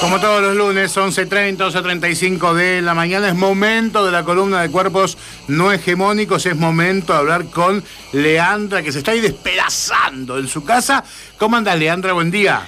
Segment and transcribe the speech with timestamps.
[0.00, 4.70] Como todos los lunes, 11.30, 11.35 de la mañana, es momento de la columna de
[4.70, 5.16] cuerpos
[5.48, 10.64] no hegemónicos, es momento de hablar con Leandra, que se está ahí despedazando en su
[10.64, 11.02] casa.
[11.38, 12.12] ¿Cómo andas, Leandra?
[12.12, 12.66] Buen día.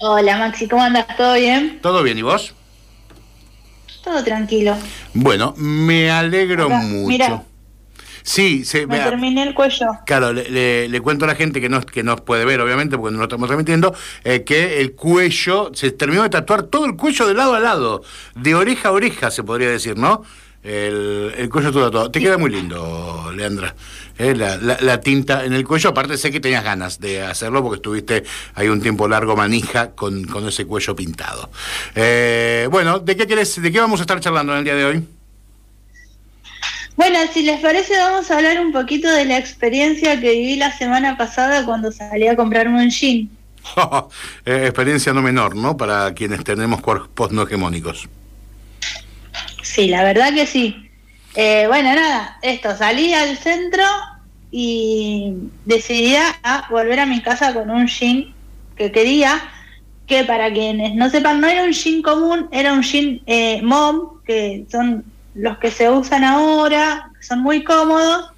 [0.00, 1.06] Hola, Maxi, ¿cómo andas?
[1.16, 1.78] ¿Todo bien?
[1.82, 2.16] ¿Todo bien?
[2.16, 2.54] ¿Y vos?
[4.02, 4.76] Todo tranquilo.
[5.12, 7.08] Bueno, me alegro mucho.
[7.08, 7.42] Mira.
[8.28, 9.86] Sí, se, me, terminé el cuello.
[10.04, 13.20] Claro, le, cuento a la gente que no, que no puede ver, obviamente, porque no
[13.20, 17.32] lo estamos transmitiendo, eh, que el cuello, se terminó de tatuar todo el cuello de
[17.32, 18.02] lado a lado,
[18.34, 20.24] de oreja a oreja, se podría decir, ¿no?
[20.62, 22.10] El, cuello todo todo.
[22.10, 23.74] Te queda muy lindo, Leandra.
[24.18, 25.88] Eh, la, tinta en el cuello.
[25.88, 28.24] Aparte, sé que tenías ganas de hacerlo porque estuviste
[28.56, 31.48] ahí un tiempo largo manija con, con ese cuello pintado.
[31.94, 34.84] Eh, bueno, ¿de qué, querés, ¿de qué vamos a estar charlando en el día de
[34.84, 35.17] hoy?
[36.98, 40.76] Bueno, si les parece, vamos a hablar un poquito de la experiencia que viví la
[40.76, 43.30] semana pasada cuando salí a comprarme un jean.
[44.44, 45.76] Eh, experiencia no menor, ¿no?
[45.76, 48.08] Para quienes tenemos cuerpos no hegemónicos.
[49.62, 50.90] Sí, la verdad que sí.
[51.36, 53.84] Eh, bueno, nada, esto, salí al centro
[54.50, 55.34] y
[55.66, 58.34] decidí a volver a mi casa con un jean
[58.74, 59.40] que quería,
[60.08, 64.20] que para quienes no sepan, no era un jean común, era un jean eh, mom,
[64.26, 68.30] que son los que se usan ahora, son muy cómodos.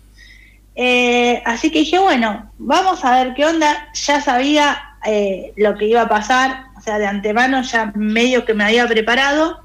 [0.75, 3.89] Eh, así que dije, bueno, vamos a ver qué onda.
[3.95, 8.55] Ya sabía eh, lo que iba a pasar, o sea, de antemano ya medio que
[8.55, 9.61] me había preparado.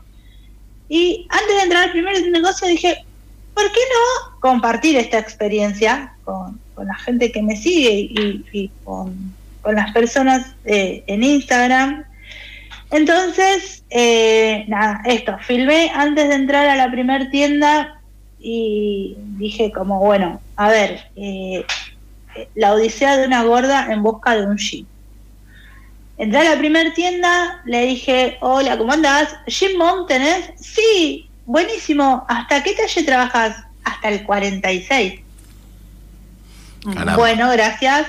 [0.88, 3.04] Y antes de entrar al primer negocio dije,
[3.54, 9.92] ¿por qué no compartir esta experiencia con, la gente que me sigue y, con, las
[9.94, 12.06] personas eh, en Instagram?
[12.92, 18.00] Entonces, eh, nada, esto, filmé antes de entrar a la primer tienda
[18.40, 21.66] y dije como, bueno, a ver, eh,
[22.54, 24.88] la odisea de una gorda en busca de un jeep.
[26.18, 29.36] Entré a la primer tienda, le dije, hola, ¿cómo andás?
[29.48, 30.52] ¿Jeep Mom tenés?
[30.58, 32.26] Sí, buenísimo.
[32.30, 33.58] ¿Hasta qué talle trabajas?
[33.84, 35.22] Hasta el 46.
[37.16, 38.08] Bueno, gracias.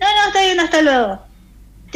[0.00, 1.25] No, no, está bien, hasta luego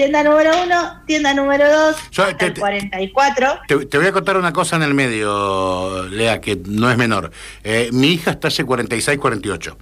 [0.01, 1.97] tienda número uno, tienda número dos,
[2.39, 3.61] te, 44.
[3.69, 7.31] Te, voy a contar una cosa en el medio, Lea, que no es menor.
[7.65, 9.77] Eh, mi hija está hace 46, 48.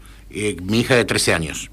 [0.63, 1.71] mi hija de 13 años.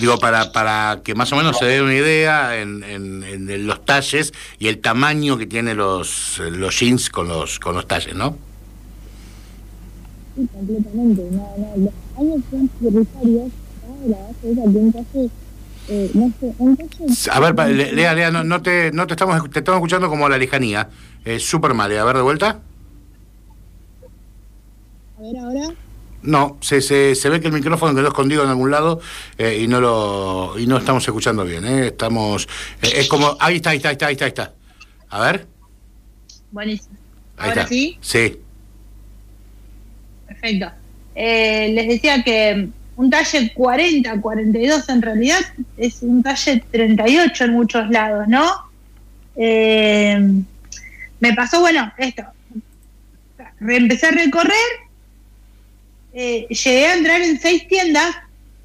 [0.00, 4.32] Digo, para, para que más o menos se dé una idea en, en, los talles
[4.58, 8.36] y el tamaño que tiene los, los jeans con los, con los talles, ¿no?
[10.34, 11.22] Sí, completamente.
[11.30, 13.52] No, no, los años son prioritarios.
[13.86, 15.30] Ahora, es
[15.88, 16.10] eh,
[17.30, 17.54] a ver,
[17.94, 20.88] Lea, Lea, no, te, no te estamos te estamos escuchando como a la lejanía.
[21.24, 21.96] Eh, Súper mal.
[21.96, 22.60] A ver, de vuelta.
[25.18, 25.74] A ver, ahora.
[26.22, 29.00] No, se, se, se ve que el micrófono quedó escondido en algún lado
[29.36, 31.66] eh, y no lo y no estamos escuchando bien.
[31.66, 31.88] Eh.
[31.88, 32.48] Estamos.
[32.80, 33.36] es como.
[33.40, 34.24] Ahí está, ahí está, ahí está, ahí está.
[34.24, 34.52] Ahí está.
[35.10, 35.46] A ver.
[36.50, 36.96] Buenísimo.
[37.36, 37.98] ¿Ahora sí?
[38.00, 38.38] Sí.
[40.26, 40.70] Perfecto.
[41.14, 45.40] les decía que un talle 40, 42 en realidad
[45.76, 48.44] es un talle 38 en muchos lados, ¿no?
[49.36, 50.18] Eh,
[51.20, 52.22] me pasó, bueno, esto,
[53.60, 54.54] empecé a recorrer,
[56.12, 58.14] eh, llegué a entrar en seis tiendas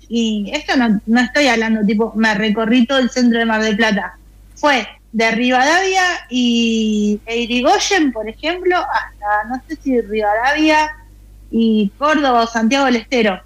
[0.07, 3.77] y esto no, no estoy hablando, tipo, me recorrí todo el centro de Mar del
[3.77, 4.17] Plata.
[4.55, 10.89] Fue de Rivadavia y e Irigoyen, por ejemplo, hasta, no sé si Rivadavia
[11.49, 13.41] y Córdoba o Santiago del Estero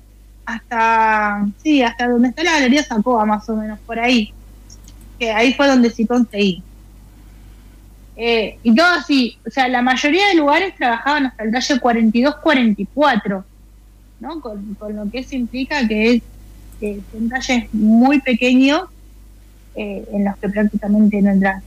[0.46, 4.34] hasta, sí, hasta donde está la galería Sacoa, más o menos, por ahí.
[5.20, 6.62] Que ahí fue donde sí conseguí.
[8.16, 13.44] Eh, y todo así, o sea, la mayoría de lugares trabajaban hasta el talle 42-44,
[14.20, 14.42] ¿no?
[14.42, 16.22] Con, lo que eso implica que es
[16.80, 18.84] que son talles muy pequeños
[19.76, 21.64] eh, en los que prácticamente no entras.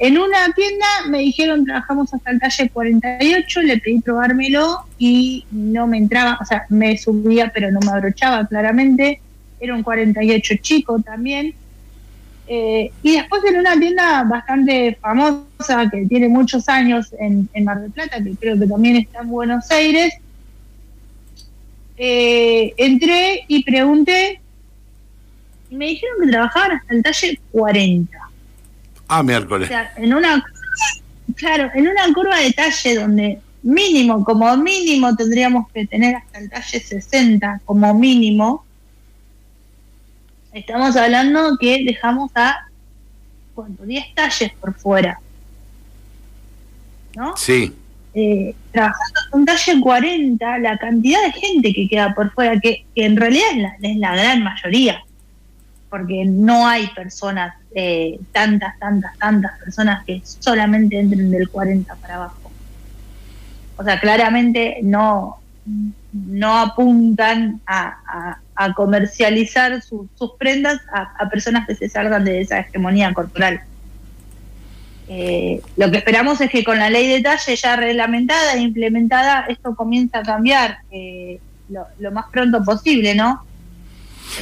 [0.00, 5.86] En una tienda me dijeron trabajamos hasta el talle 48, le pedí probármelo y no
[5.86, 9.20] me entraba, o sea, me subía pero no me abrochaba claramente.
[9.60, 11.54] Era un 48 chico también.
[12.48, 17.90] Eh, y después en una tienda bastante famosa que tiene muchos años en, Mar del
[17.90, 20.14] Plata, que creo que también está en Buenos Aires,
[21.98, 24.40] eh, entré y pregunté
[25.68, 28.29] y me dijeron que trabajaban hasta el talle 40.
[29.12, 29.68] Ah, miércoles.
[29.68, 30.44] O sea, en una,
[31.34, 36.48] claro, en una curva de talle donde mínimo, como mínimo tendríamos que tener hasta el
[36.48, 38.64] talle 60, como mínimo,
[40.52, 42.68] estamos hablando que dejamos a,
[43.56, 43.84] ¿cuánto?
[43.84, 45.20] 10 talles por fuera.
[47.16, 47.36] ¿No?
[47.36, 47.74] Sí.
[48.14, 53.16] Eh, trabajando con talle 40, la cantidad de gente que queda por fuera, que, en
[53.16, 55.02] realidad es la, es la gran mayoría.
[55.90, 62.14] Porque no hay personas, eh, tantas, tantas, tantas personas que solamente entren del 40 para
[62.14, 62.50] abajo.
[63.76, 65.40] O sea, claramente no,
[66.12, 68.38] no apuntan a,
[68.76, 73.62] comercializar sus prendas a, personas que se salgan de esa hegemonía corporal.
[75.08, 79.46] Eh, lo que esperamos es que con la ley de talle ya reglamentada e implementada,
[79.48, 81.40] esto comienza a cambiar eh,
[81.70, 83.44] lo, más pronto posible, ¿no?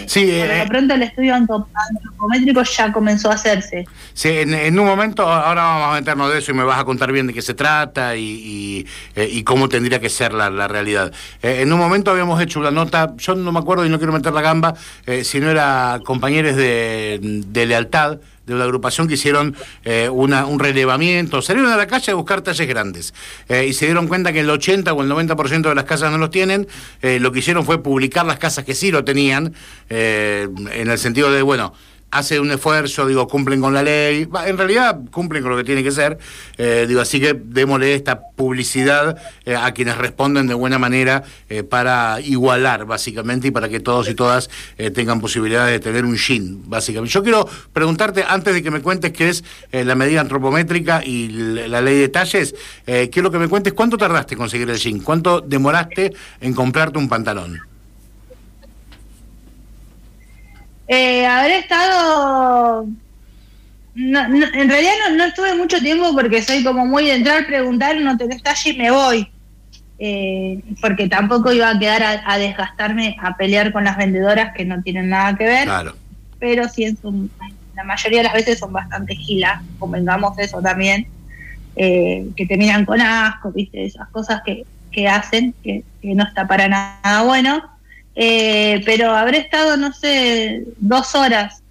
[0.06, 3.86] Sí, eh, pronto el estudio antropométrico ya comenzó a hacerse.
[4.14, 7.12] Sí, en, un momento, ahora vamos a meternos de eso y me vas a contar
[7.12, 8.86] bien de qué se trata y,
[9.16, 11.12] eh, cómo tendría que ser la, realidad.
[11.42, 14.12] Eh, en un momento habíamos hecho una nota, yo no me acuerdo y no quiero
[14.12, 14.74] meter la gamba,
[15.22, 18.18] si no era compañeros de, de lealtad,
[18.48, 19.54] de una agrupación que hicieron
[19.84, 23.14] eh, un relevamiento, salieron a la calle a buscar talles grandes
[23.48, 26.18] eh, y se dieron cuenta que el 80 o el 90% de las casas no
[26.18, 26.66] los tienen,
[27.02, 29.54] eh, lo que hicieron fue publicar las casas que sí lo tenían,
[29.90, 31.74] en el sentido de, bueno,
[32.10, 35.82] hace un esfuerzo, digo, cumplen con la ley, en realidad cumplen con lo que tiene
[35.82, 36.18] que ser,
[36.56, 41.62] eh, digo, así que démosle esta publicidad eh, a quienes responden de buena manera eh,
[41.62, 44.48] para igualar, básicamente, y para que todos y todas
[44.94, 47.12] tengan posibilidades de tener un shin, básicamente.
[47.12, 51.80] Yo quiero preguntarte, antes de que me cuentes qué es la medida antropométrica y la
[51.80, 52.54] ley de talles,
[53.10, 57.08] quiero que me cuentes cuánto tardaste en conseguir el shin, cuánto demoraste en comprarte un
[57.08, 57.67] pantalón.
[60.88, 62.86] Eh, habré estado...
[63.94, 68.42] en realidad no, estuve mucho tiempo porque soy como muy de entrar, preguntar, no tenés
[68.42, 69.30] talle y me voy.
[70.00, 74.82] Eh, porque tampoco iba a quedar a, desgastarme a pelear con las vendedoras que no
[74.82, 75.64] tienen nada que ver.
[75.64, 75.94] Claro.
[76.38, 76.96] Pero sí,
[77.74, 81.08] la mayoría de las veces son bastante gilas, convengamos eso también,
[81.76, 84.64] eh, que te miran con asco, viste, esas cosas que,
[85.08, 87.77] hacen, que, que no está para nada bueno.
[88.20, 91.62] Eh, pero habré estado, no sé, dos horas.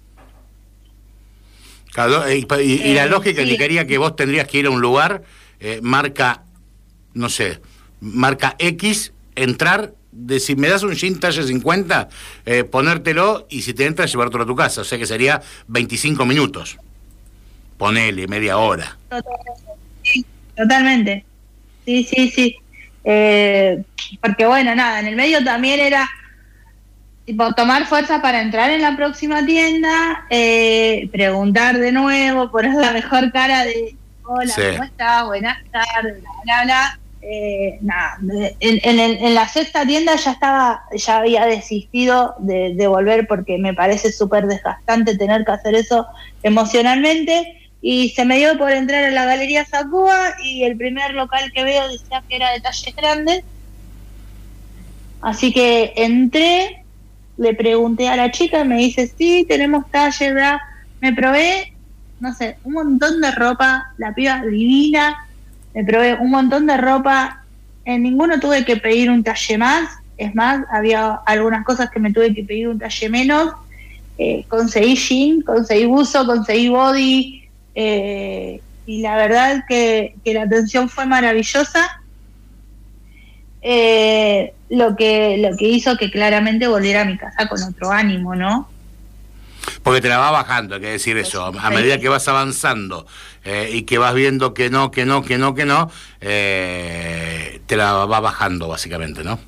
[1.94, 5.24] y, la eh, lógica indicaría que vos tendrías que ir a un lugar,
[5.60, 6.44] eh, marca,
[7.12, 7.60] no sé,
[8.00, 12.08] marca X, entrar, de si me das un jean talle 50,
[12.70, 14.80] ponértelo y si te entra, llevártelo a tu casa.
[14.80, 16.78] O sea que sería 25 minutos.
[17.76, 18.96] Ponele, media hora.
[20.02, 20.24] Sí,
[20.56, 21.26] totalmente.
[21.84, 22.56] Sí, sí, sí.
[24.22, 26.08] porque bueno, nada, en el medio también era
[27.56, 33.32] tomar fuerza para entrar en la próxima tienda, eh, preguntar de nuevo, poner la mejor
[33.32, 35.24] cara de hola, ¿cómo está?
[35.24, 37.00] Buenas tardes, bla, bla, bla.
[37.20, 38.16] Eh, nada,
[38.60, 44.12] en, la sexta tienda ya estaba, ya había desistido de, de volver porque me parece
[44.12, 46.06] súper desgastante tener que hacer eso
[46.42, 51.52] emocionalmente y se me dio por entrar a la Galería Sacúa y el primer local
[51.52, 53.44] que veo decía que era de talles grandes.
[55.20, 56.84] Así que entré,
[57.38, 60.58] le pregunté a la chica me dice, sí, tenemos talle, ¿verdad?
[61.00, 61.72] Me probé,
[62.20, 65.16] no sé, un montón de ropa, la piba divina,
[65.72, 67.44] me probé un montón de ropa,
[67.84, 72.12] en ninguno tuve que pedir un talle más, es más, había algunas cosas que me
[72.12, 73.52] tuve que pedir un talle menos,
[74.18, 80.88] eh, conseguí jean, conseguí buzo, conseguí body, eh, y la verdad que, que la atención
[80.88, 82.02] fue maravillosa.
[83.62, 88.34] Eh, lo que, lo que hizo que claramente volviera a mi casa con otro ánimo,
[88.34, 88.68] ¿no?
[89.82, 93.06] Porque te la va bajando, hay que decir eso, a medida que vas avanzando
[93.44, 97.76] eh, y que vas viendo que no, que no, que no, que no, eh, te
[97.76, 99.38] la va bajando básicamente, ¿no?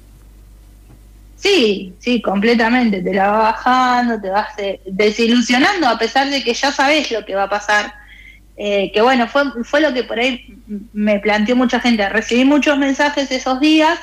[1.36, 4.48] Sí, sí, completamente, te la va bajando, te vas
[4.84, 7.99] desilusionando a pesar de que ya sabes lo que va a pasar.
[8.62, 10.54] Eh, que bueno, fue, fue lo que por ahí
[10.92, 12.06] me planteó mucha gente.
[12.10, 13.98] Recibí muchos mensajes esos días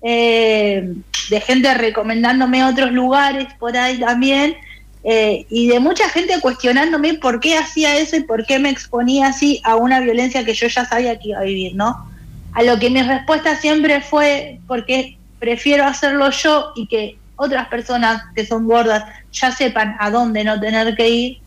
[0.00, 0.94] eh,
[1.28, 4.56] de gente recomendándome otros lugares por ahí también,
[5.04, 9.26] eh, y de mucha gente cuestionándome por qué hacía eso y por qué me exponía
[9.26, 12.08] así a una violencia que yo ya sabía que iba a vivir, ¿no?
[12.54, 18.22] A lo que mi respuesta siempre fue porque prefiero hacerlo yo y que otras personas
[18.34, 21.38] que son gordas ya sepan a dónde no tener que ir,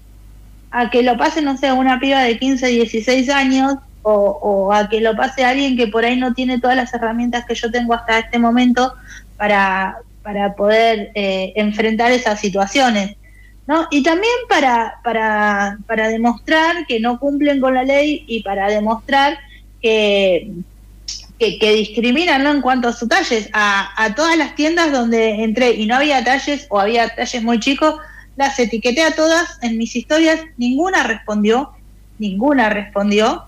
[0.71, 4.99] a que lo pase, no sé, una piba de 15, 16 años o, a que
[4.99, 8.19] lo pase alguien que por ahí no tiene todas las herramientas que yo tengo hasta
[8.19, 8.93] este momento
[9.37, 13.15] para, para poder eh, enfrentar esas situaciones.
[13.67, 13.87] ¿no?
[13.91, 19.37] Y también para, para, para demostrar que no cumplen con la ley y para demostrar
[19.81, 20.51] que,
[21.37, 22.51] que, discriminan ¿no?
[22.51, 23.49] en cuanto a sus talles.
[23.53, 27.59] A, a todas las tiendas donde entré y no había talles o había talles muy
[27.59, 27.95] chicos,
[28.35, 31.71] las etiqueté a todas en mis historias, ninguna respondió,
[32.17, 33.45] ninguna respondió.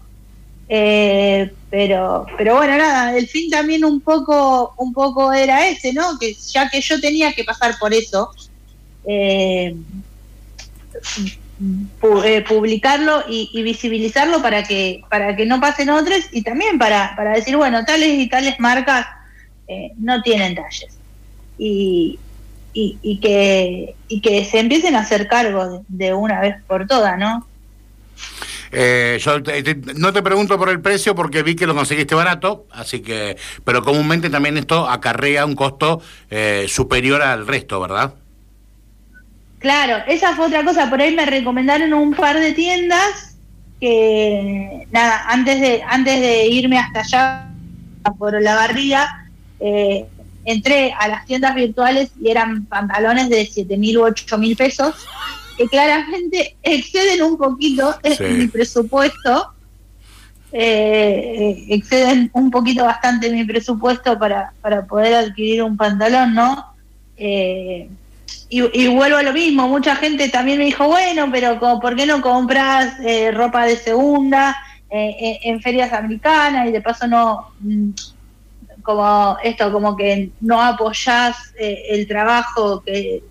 [0.70, 6.18] Eh, pero, pero bueno, nada, el fin también un poco, un poco era ese, ¿no?
[6.20, 8.32] Que ya que yo tenía que pasar por eso,
[9.06, 9.76] eh,
[12.26, 17.34] eh, publicarlo y, visibilizarlo para que para que no pasen otros y también para, para
[17.34, 19.06] decir bueno tales y tales marcas
[19.68, 20.98] eh, no tienen talles
[21.58, 22.20] y,
[22.74, 27.48] y, que y que se empiecen a hacer cargo de, una vez por todas no
[28.72, 29.40] eh, yo
[29.96, 33.84] no te pregunto por el precio porque vi que lo conseguiste barato, así que, pero
[33.84, 36.02] comúnmente también esto acarrea un costo
[36.66, 38.16] superior al resto, ¿verdad?
[39.64, 40.90] Claro, esa fue otra cosa.
[40.90, 43.38] Por ahí me recomendaron un par de tiendas
[43.80, 47.50] que, nada, antes de, antes de irme hasta allá
[48.20, 49.30] por la barriga,
[49.62, 50.06] eh,
[50.46, 54.96] entré a las tiendas virtuales y eran pantalones de 7 mil u 8 mil pesos,
[55.58, 59.50] que claramente exceden un poquito mi presupuesto.
[60.56, 66.74] Eh, exceden un poquito bastante mi presupuesto para, para poder adquirir un pantalón, ¿no?
[67.18, 67.90] Eh,
[68.50, 72.22] y, vuelvo a lo mismo, mucha gente también me dijo, bueno, pero ¿por qué no
[72.22, 74.56] compras eh, ropa de segunda
[74.92, 77.90] eh, en, ferias americanas y de paso no, mm,
[78.84, 83.24] como esto, como que no apoyás eh, el trabajo que,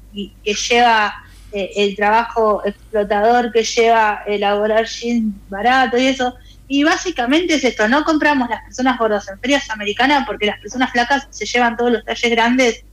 [0.69, 1.15] lleva,
[1.53, 6.35] el trabajo explotador que lleva elaborar jeans barato y eso?
[6.69, 10.91] Y básicamente es esto, no compramos las personas gordas en ferias americanas porque las personas
[10.91, 12.85] flacas se llevan todos los talles grandes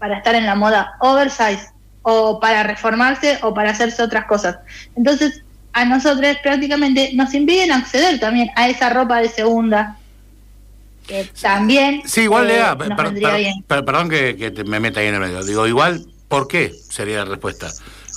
[0.00, 1.70] para estar en la moda oversize
[2.02, 4.58] o para reformarse o para hacerse otras cosas.
[4.96, 9.96] Entonces, a nosotros prácticamente nos impiden acceder también a esa ropa de segunda.
[11.06, 12.02] Que también.
[12.06, 12.62] Sí, igual, eh,
[13.66, 15.44] perdón que, me meta ahí en el medio.
[15.44, 16.72] Digo, igual, ¿por qué?
[16.88, 17.70] Sería la respuesta.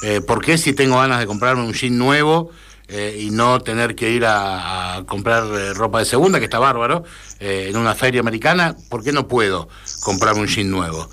[0.04, 2.52] Eh, ¿Por qué si tengo ganas de comprarme un jean nuevo
[2.90, 7.06] eh, y no tener que ir a, comprar eh, ropa de segunda, que está bárbaro,
[7.40, 9.70] en una feria americana, ¿por qué no puedo
[10.02, 11.10] comprarme un jean nuevo?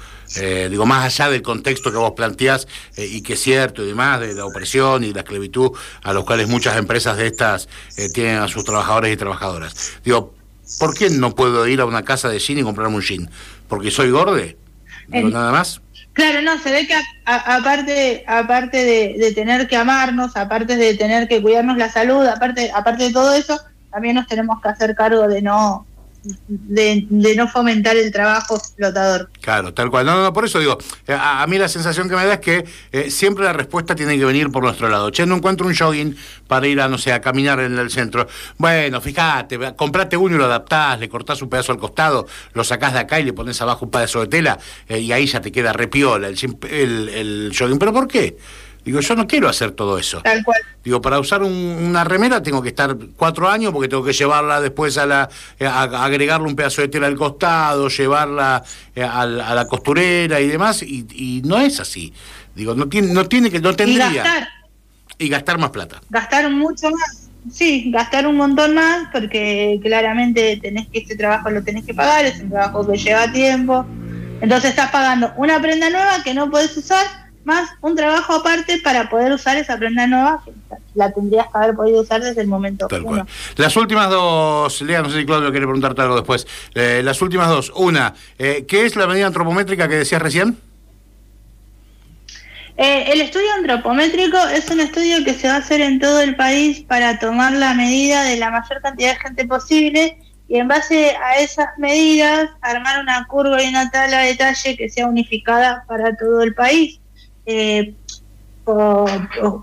[0.69, 4.35] Digo, más allá del contexto que vos planteás y que es cierto y demás, de
[4.35, 5.73] la opresión y la esclavitud
[6.05, 7.69] a los cuales muchas empresas de estas
[8.15, 9.95] tienen a sus trabajadores y trabajadoras.
[10.05, 10.35] Digo,
[10.79, 13.31] ¿por qué no puedo ir a una casa de jean y comprarme un jean?
[13.69, 14.57] ¿Porque soy gorde?
[15.09, 15.81] nada más.
[16.13, 21.29] Claro, no, se ve que aparte, aparte de, de, tener que amarnos, aparte de tener
[21.29, 23.61] que cuidarnos la salud, aparte, aparte de todo eso,
[23.91, 25.87] también nos tenemos que hacer cargo de no,
[26.49, 29.31] de, no fomentar el trabajo explotador.
[29.41, 30.07] Claro, tal cual.
[30.07, 32.65] No, no, por eso digo, eh, a, mí la sensación que me da es que
[32.93, 35.11] eh, siempre la respuesta tiene que venir por nuestro lado.
[35.11, 38.27] Che, no encuentro un jogging para ir a, no sé, a caminar en el centro.
[38.59, 42.93] Bueno, fíjate, comprate uno y lo adaptás, le cortás un pedazo al costado, lo sacás
[42.93, 44.59] de acá y le pones abajo un pedazo de tela
[44.89, 46.37] eh, y ahí ya te queda repiola el,
[46.71, 47.79] el, el jogging.
[47.79, 48.37] ¿Pero por qué?
[48.85, 50.21] Digo, yo no quiero hacer todo eso.
[50.23, 50.61] Tal cual.
[50.83, 54.97] Digo, para usar una remera tengo que estar cuatro años porque tengo que llevarla después
[54.97, 55.29] a la
[55.61, 58.63] agregarle un pedazo de tela al costado, llevarla
[58.95, 62.13] eh, a, la costurera y demás, y, no es así.
[62.55, 64.11] Digo, no tiene, no tiene que, no tendría.
[64.11, 64.49] Y gastar.
[65.19, 66.01] Y gastar más plata.
[66.09, 67.29] Gastar mucho más.
[67.51, 72.25] Sí, gastar un montón más porque claramente tenés que ese trabajo lo tenés que pagar,
[72.25, 73.87] es un trabajo que lleva tiempo.
[74.41, 77.20] Entonces estás pagando una prenda nueva que no puedes usar
[77.51, 80.53] más un trabajo aparte para poder usar esa prenda nueva que
[80.95, 83.27] la tendrías que haber podido usar desde el momento Tal cual.
[83.57, 86.47] Las últimas dos, Lea, no sé si Claudio quiere preguntarte algo después.
[86.75, 87.73] Eh, las últimas dos.
[87.75, 90.57] Una, eh, ¿qué es la medida antropométrica que decías recién?
[92.77, 96.37] Eh, el estudio antropométrico es un estudio que se va a hacer en todo el
[96.37, 101.15] país para tomar la medida de la mayor cantidad de gente posible y en base
[101.17, 106.17] a esas medidas armar una curva y una tabla de detalle que sea unificada para
[106.17, 107.00] todo el país
[107.47, 107.95] eh,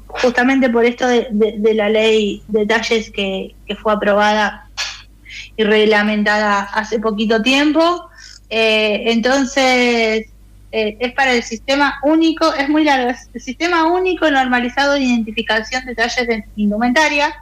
[0.08, 4.68] justamente por esto de, la ley de detalles que, fue aprobada
[5.56, 8.10] y reglamentada hace poquito tiempo.
[8.50, 10.26] Eh, entonces,
[10.72, 15.86] eh, es para el sistema único, es muy largo, el sistema único normalizado de identificación
[15.86, 17.34] de detalles de indumentaria,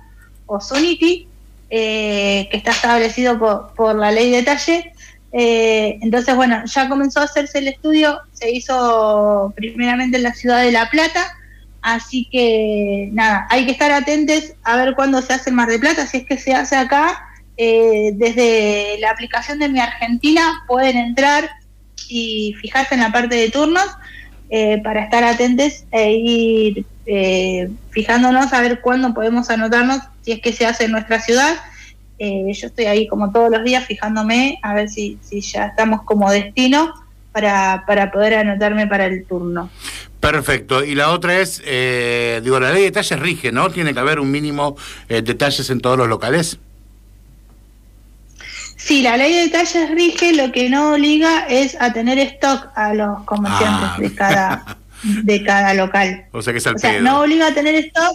[0.47, 1.27] o SUNITI,
[1.69, 4.93] que está establecido por, la ley de detalle,
[5.37, 10.61] eh, entonces, bueno, ya comenzó a hacerse el estudio, se hizo primeramente en la ciudad
[10.61, 11.35] de La Plata,
[11.81, 15.77] así que nada, hay que estar atentos a ver cuándo se hace el Mar de
[15.77, 17.21] Plata, si es que se hace acá,
[17.57, 21.49] eh, desde la aplicación de Mi Argentina pueden entrar
[22.07, 23.87] y fijarse en la parte de turnos
[24.49, 26.85] eh, para estar atentos e ir
[27.91, 31.55] fijándonos a ver cuándo podemos anotarnos si es que se hace en nuestra ciudad
[32.19, 36.03] eh, yo estoy ahí como todos los días fijándome a ver si, si ya estamos
[36.03, 36.93] como destino
[37.31, 39.69] para, para poder anotarme para el turno.
[40.19, 40.83] Perfecto.
[40.83, 43.69] Y la otra es, eh, digo, la ley de detalles rige, ¿no?
[43.69, 44.75] Tiene que haber un mínimo
[45.07, 46.57] de eh, detalles en todos los locales.
[48.77, 52.93] Sí, la ley de detalles rige, lo que no obliga es a tener stock a
[52.93, 53.97] los comerciantes ah.
[53.99, 56.25] de cada de cada local.
[56.31, 57.01] O sea que es al O sea, pedo.
[57.03, 58.13] no obliga a tener stock,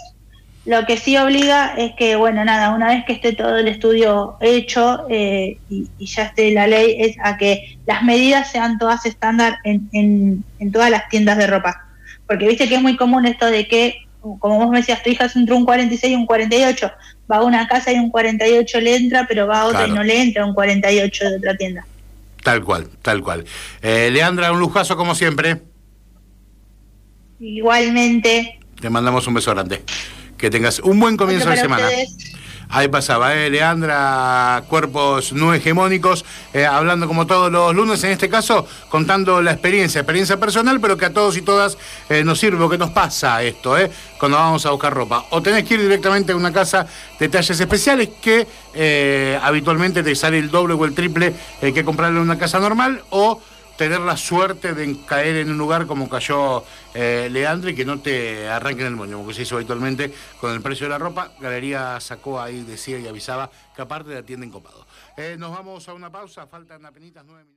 [0.67, 4.37] lo que sí obliga es que, bueno, nada, una vez que esté todo el estudio
[4.41, 9.07] hecho eh, y, y ya esté la ley, es a que las medidas sean todas
[9.07, 11.87] estándar en, en, en todas las tiendas de ropa.
[12.27, 15.25] Porque viste que es muy común esto de que, como vos me decías, tu hija
[15.25, 16.93] es entre un 46 y un 48.
[17.33, 19.93] Va a una casa y un 48 le entra, pero va a otra Claro.
[19.93, 21.87] y no le entra un 48 de otra tienda.
[22.45, 23.45] Tal cual, tal cual.
[23.83, 25.63] Eh, Leandra, un lujazo como siempre.
[27.41, 29.83] Igualmente, Te mandamos un beso grande.
[30.41, 31.85] Que tengas un buen comienzo de semana.
[31.85, 32.17] ustedes.
[32.73, 33.51] Ahí pasaba, ¿eh?
[33.51, 39.51] Leandra, cuerpos no hegemónicos, eh, hablando como todos los lunes, en este caso, contando la
[39.51, 41.77] experiencia, experiencia personal, pero que a todos y todas
[42.09, 43.91] eh, nos sirve, que nos pasa esto, ¿eh?
[44.21, 45.27] cuando vamos a buscar ropa.
[45.31, 46.87] O tenés que ir directamente a una casa
[47.19, 52.19] de talles especiales que eh, habitualmente te sale el doble o el triple que comprarle
[52.19, 53.43] en una casa normal, o
[53.81, 57.99] tener la suerte de caer en un lugar como cayó eh, Leandro y que no
[57.99, 61.33] te arranquen el moño, porque se hizo habitualmente con el precio de la ropa.
[61.41, 64.87] Galería sacó ahí, decía y avisaba que aparte la atienden copado.
[65.17, 67.57] Eh, nos vamos a una pausa, faltan apenas nueve minutos.